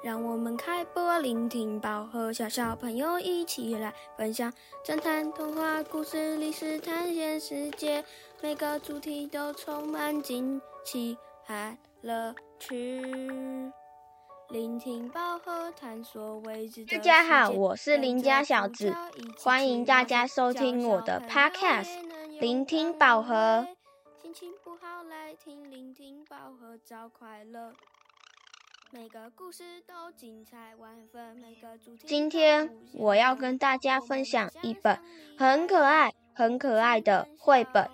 [0.00, 4.52] 让我们开播聆听宝和小小朋友一起来分享
[4.84, 8.04] 侦探童话故事、历史探险世界，
[8.40, 13.02] 每个主题都充满惊奇和乐趣。
[14.50, 18.94] 聆听宝和探索未知的大家好，我是邻家小子，
[19.42, 21.86] 欢迎大家收听我的 Podcast
[22.40, 23.66] 《聆听宝盒》。
[24.22, 27.72] 心情不好来听聆听宝盒找快乐。
[28.90, 32.06] 每个故事都精彩万分，每个主题。
[32.06, 34.98] 今天我要跟大家分享一本
[35.36, 37.90] 很可爱、很可爱的绘本，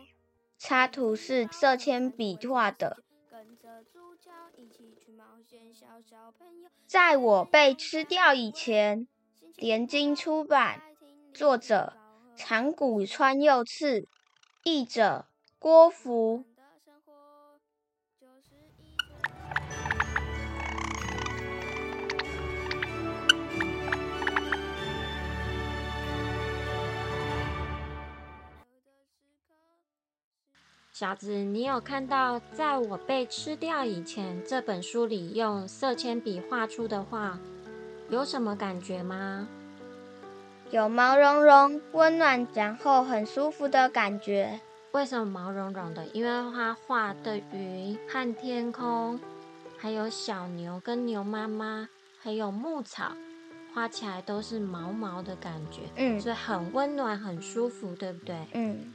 [0.56, 2.98] 插图是色铅笔画的。
[3.28, 9.08] 跟着主角一起去冒险，小小朋友在我被吃掉以前，
[9.56, 10.80] 联经出版，
[11.32, 11.94] 作者
[12.36, 14.06] 长谷川佑次，
[14.62, 15.26] 译者
[15.58, 16.44] 郭福。
[30.94, 37.36] 小子，你有看到在我被吃掉以前这本书里用色铅笔画出的画，
[38.10, 39.48] 有什么感觉吗？
[40.70, 44.60] 有毛茸茸、温暖，然后很舒服的感觉。
[44.92, 46.06] 为什么毛茸茸的？
[46.12, 49.18] 因为他画的云和天空，
[49.76, 51.88] 还有小牛跟牛妈妈，
[52.20, 53.10] 还有牧草，
[53.74, 55.80] 画起来都是毛毛的感觉。
[55.96, 58.46] 嗯，所以很温暖、很舒服，对不对？
[58.52, 58.92] 嗯。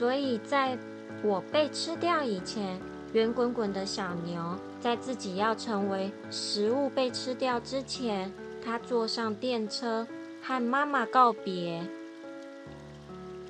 [0.00, 0.78] 所以，在
[1.22, 2.80] 我被吃掉以前，
[3.12, 8.32] 圆滚滚的小牛在自己要成为食物被吃掉之前，
[8.64, 10.08] 它坐上电车
[10.42, 11.86] 和妈妈告别。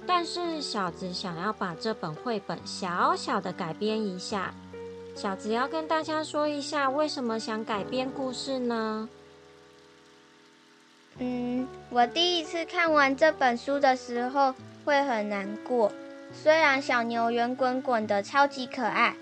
[0.05, 4.53] 但是，小子想要把这本绘本小小的改编一下。
[5.15, 9.09] 小子要跟大家说一下，为什么想改编故事呢？
[11.19, 14.53] 嗯，我第一次看完这本书的时候
[14.85, 15.93] 会很难过。
[16.33, 19.15] 虽然小牛圆滚滚的超级可爱，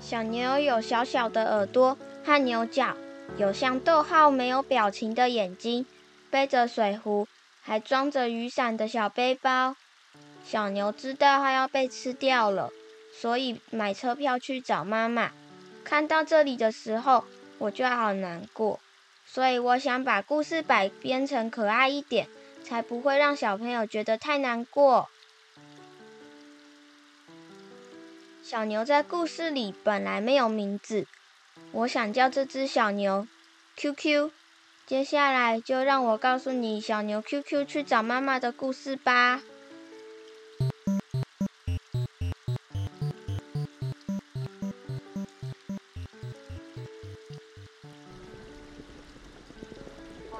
[0.00, 2.96] 小牛有小小的耳朵和牛角，
[3.36, 5.86] 有像逗号没有表情的眼睛，
[6.30, 7.28] 背着水壶，
[7.60, 9.76] 还装着雨伞的小背包。
[10.44, 12.70] 小牛知道它要被吃掉了，
[13.14, 15.30] 所以买车票去找妈妈。
[15.84, 17.24] 看到这里的时候，
[17.58, 18.80] 我就好难过，
[19.24, 22.26] 所以我想把故事改编成可爱一点。
[22.62, 25.08] 才不会让小朋友觉得太难过。
[28.42, 31.06] 小牛在故事里本来没有名字，
[31.72, 33.26] 我想叫这只小牛
[33.76, 34.30] QQ。
[34.84, 39.40] 接下来就让我告诉你小牛 QQ 去找妈妈的故事吧。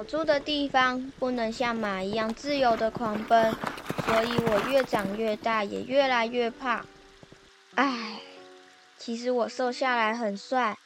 [0.03, 3.55] 我住的地方不能像马一样自由的狂奔，
[4.05, 6.85] 所以我越长越大，也越来越胖。
[7.77, 8.19] 唉，
[8.99, 10.77] 其实我瘦下来很帅，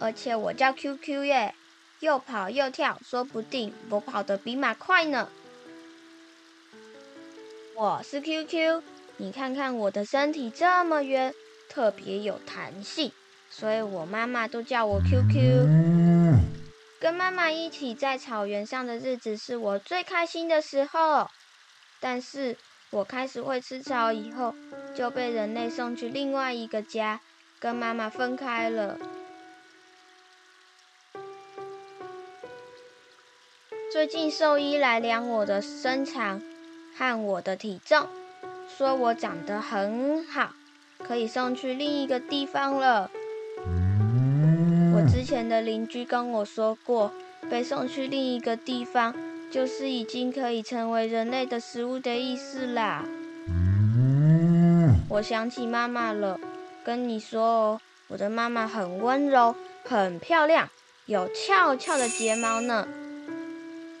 [0.00, 1.54] 而且我叫 QQ 耶，
[2.00, 5.28] 又跑又跳，说不定我跑得比马快呢。
[7.76, 8.82] 我是 QQ，
[9.18, 11.32] 你看看我的身体这么圆，
[11.68, 13.12] 特别有弹性，
[13.48, 15.83] 所以我妈妈都叫我 QQ。
[17.04, 21.28] 跟妈妈一起在草原上的日子是我最开心的时候，
[22.00, 22.56] 但是
[22.88, 24.54] 我开始会吃草以后，
[24.96, 27.20] 就被人类送去另外一个家，
[27.60, 28.96] 跟妈妈分开了。
[33.92, 36.40] 最近兽医来量我的身长
[36.96, 38.08] 和我的体重，
[38.78, 40.54] 说我长得很好，
[41.06, 43.10] 可以送去另一个地方了。
[45.02, 47.12] 之前的邻居跟我说过，
[47.50, 49.14] 被送去另一个地方，
[49.50, 53.04] 就是已经可以成为人类的食物的意思啦。
[55.08, 56.38] 我想起妈妈了，
[56.84, 59.54] 跟你说哦，我的妈妈很温柔，
[59.84, 60.68] 很漂亮，
[61.06, 62.88] 有翘翘的睫毛呢。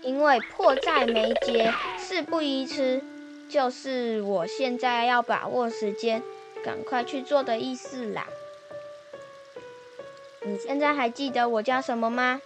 [0.02, 3.02] 因为迫在眉睫，事不宜迟，
[3.48, 6.22] 就是我现在要把握时间，
[6.62, 8.26] 赶快去做的意思啦。
[10.46, 12.38] 你现在还记得我叫什么吗？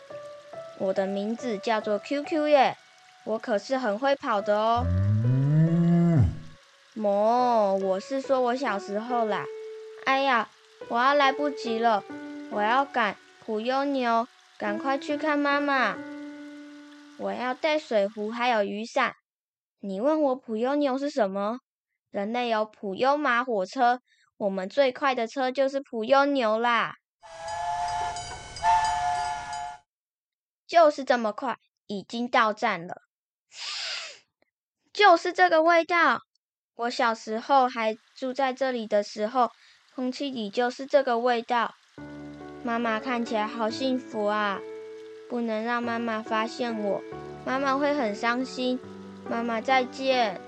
[0.78, 2.76] 我的名字叫做 QQ 耶，
[3.24, 4.86] 我可是很会跑的哦。
[6.94, 9.44] 哞，我是说我小时候啦。
[10.04, 10.48] 哎呀，
[10.88, 12.04] 我要来不及了，
[12.52, 15.96] 我要赶普悠牛，赶快去看妈妈。
[17.18, 19.14] 我要带水壶还有雨伞。
[19.80, 21.58] 你问我普悠牛是什么？
[22.12, 23.98] 人类有普悠马火车，
[24.36, 26.94] 我们最快的车就是普悠牛啦，
[30.68, 33.02] 就是这么快，已经到站了。
[34.92, 36.20] 就是这个味道。
[36.76, 39.50] 我小时候还住在这里的时候，
[39.94, 41.74] 空气里就是这个味道。
[42.62, 44.60] 妈妈看起来好幸福啊！
[45.28, 47.02] 不能让妈妈发现我，
[47.44, 48.78] 妈妈会很伤心。
[49.28, 50.40] 妈妈再见。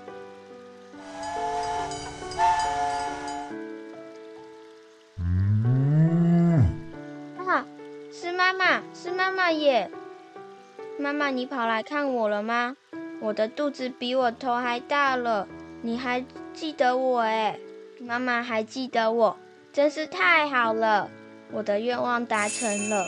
[7.37, 7.65] 啊，
[8.11, 9.91] 是妈妈，是妈妈耶！
[11.01, 12.77] 妈妈，你跑来看我了吗？
[13.21, 15.47] 我的肚子比我头还大了。
[15.81, 17.59] 你还记得我哎，
[17.99, 19.35] 妈妈还记得我，
[19.73, 21.09] 真是太好了！
[21.51, 23.03] 我的愿望达成了。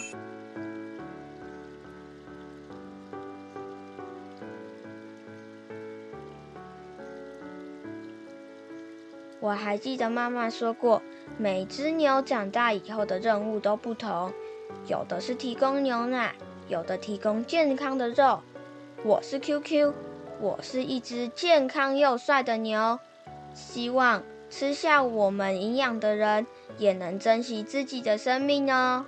[9.39, 11.04] 我还记得妈妈说过，
[11.38, 14.34] 每只牛长大以后的任务都不同，
[14.88, 16.34] 有的是提供牛奶，
[16.68, 18.42] 有的提供健康的肉。
[19.04, 19.94] 我是 QQ。
[20.39, 23.00] 我是一只健康又帅的牛，
[23.54, 26.45] 希望吃下我们营养的人
[26.77, 29.06] 也能珍惜自己的生命哦。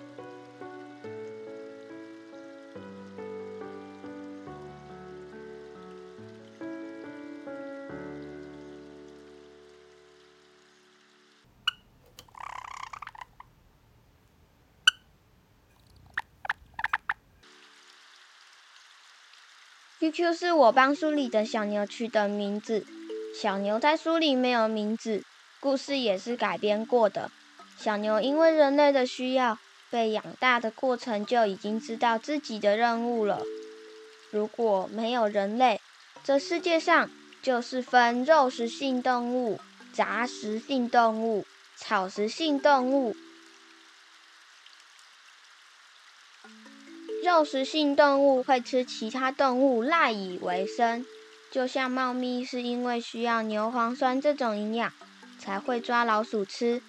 [20.12, 22.86] QQ 是我帮书里的小牛取的名字。
[23.34, 25.24] 小牛在书里没有名字，
[25.60, 27.32] 故事也是改编过的。
[27.76, 29.58] 小牛因为人类的需要，
[29.90, 33.42] 被养大的过程就已经知道自己的任务了。
[34.30, 35.82] 如果没有人类，
[36.24, 37.10] 这世界上
[37.42, 39.60] 就是分肉食性动物、
[39.92, 43.16] 杂食性动物、草食性动物。
[47.36, 51.06] 肉食性动物会吃其他动物赖以为生，
[51.52, 54.94] 就像猫咪是因为需要牛磺酸这种营养，
[55.38, 56.82] 才会抓老鼠吃。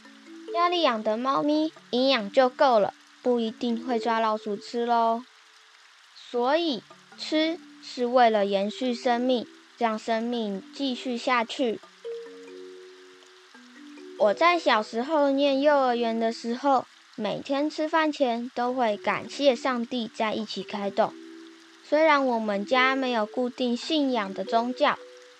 [0.54, 5.24] 家里养的猫咪营养就够了，不一定会抓老鼠吃喽。
[6.14, 6.84] 所以
[7.18, 9.44] 吃是为了延续生命，
[9.78, 11.80] 让生命继续下去。
[14.16, 16.86] 我在小时候念幼儿园的时候。
[17.18, 21.14] 每天吃饭前都会感谢上帝，在一起开动。
[21.82, 24.98] 虽然我们家没有固定信仰的宗教，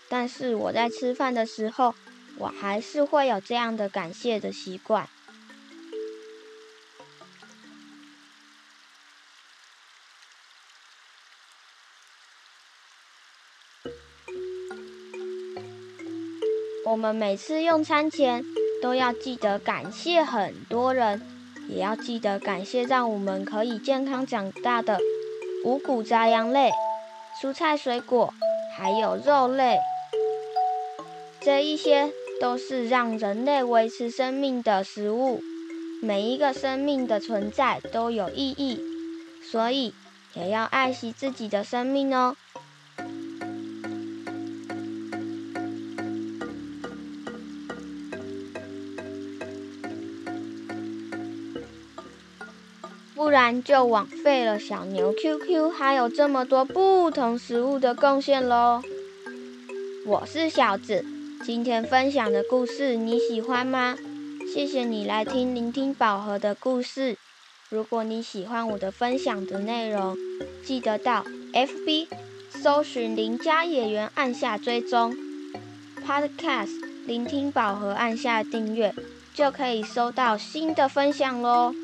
[0.08, 1.94] 但是我在吃饭的时候，
[2.38, 5.06] 我还是会有这样的感谢的习惯。
[16.86, 18.42] 我们每次用餐前
[18.80, 21.35] 都要记得感谢很多人。
[21.68, 24.98] 也要记得感谢让我们可以健康长大的
[25.64, 26.70] 五谷杂粮类、
[27.42, 28.32] 蔬菜水果，
[28.76, 29.78] 还有肉类。
[31.40, 35.40] 这一些都是让人类维持生命的食物。
[36.02, 38.80] 每一个生命的存在都有意义，
[39.42, 39.94] 所以
[40.34, 42.36] 也要爱惜自己的生命哦。
[53.26, 58.80] 不然就枉费了小牛 QQ 还有这么多不同食物的贡献喽。
[60.06, 61.04] 我是小子，
[61.44, 63.96] 今天分享的故事你喜欢吗？
[64.54, 67.16] 谢谢你来听聆听宝盒的故事。
[67.68, 70.16] 如果你喜欢我的分享的内容，
[70.64, 72.06] 记得到 FB
[72.50, 75.12] 搜寻邻家野园，按下追踪
[76.06, 78.94] Podcast 聆听宝盒，按下订阅，
[79.34, 81.74] 就可以收到新的分享喽。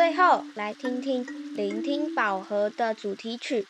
[0.00, 3.66] 最后来听听《聆听宝盒》的主题曲，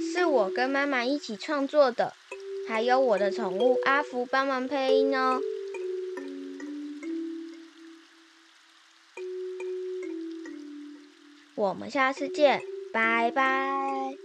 [0.00, 2.14] 是我跟妈妈一起创作的，
[2.66, 5.38] 还有我的宠物阿福帮忙配音哦。
[11.54, 14.16] 我们下次见，拜拜。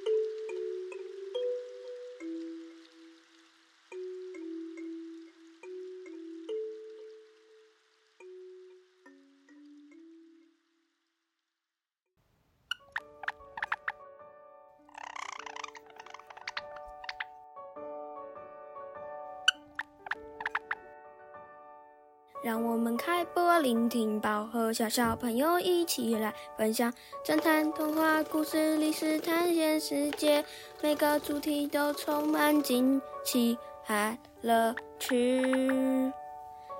[22.41, 26.93] 让我们开播聆听宝和小小朋友一起来分享
[27.25, 30.43] 侦探童话故事、历史探险世界，
[30.81, 35.43] 每个主题都充满惊奇和乐趣。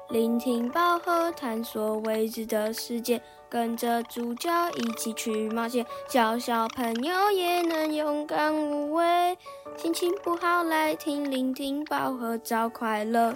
[0.09, 9.37] 聆听宝和探索未知的世界，跟着主角一起去冒险，小小朋友也能勇敢无畏。
[9.75, 13.33] 心情不好来听，聆听宝和找快乐。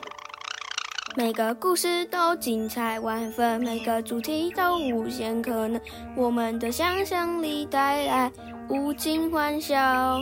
[1.15, 5.79] 每个故事都精彩万分，每个主题都无限可能。
[6.17, 8.31] 我们的想象力带来
[8.67, 10.19] 无尽欢笑，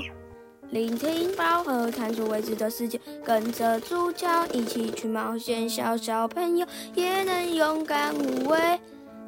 [0.69, 5.67] 聆听宝盒，探索未知的世界，跟着主角一起去冒险。
[5.67, 8.77] 小小朋友也能勇敢无畏。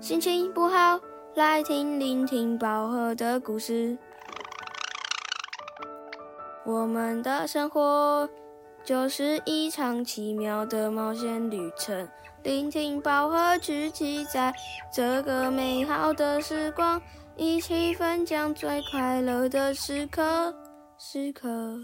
[0.01, 0.99] 心情不好，
[1.35, 3.97] 来听聆听宝盒的故事。
[6.65, 8.29] 我们的生活。
[8.83, 12.07] 就是一场奇妙的冒险旅程，
[12.43, 14.53] 聆听宝盒聚集在
[14.91, 17.01] 这个美好的时光，
[17.37, 20.53] 一起分享最快乐的时刻，
[20.97, 21.79] 时刻。